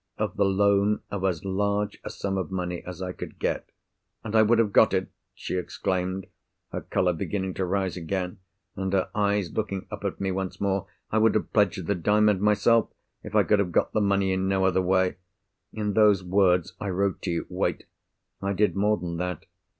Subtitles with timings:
[0.17, 4.41] of the loan of as large a sum of money as I could get.—And I
[4.41, 6.25] would have got it!" she exclaimed,
[6.71, 8.39] her colour beginning to rise again,
[8.75, 10.87] and her eyes looking up at me once more.
[11.11, 12.89] "I would have pledged the Diamond myself,
[13.21, 15.17] if I could have got the money in no other way!
[15.71, 17.45] In those words I wrote to you.
[17.47, 17.83] Wait!
[18.41, 19.45] I did more than that.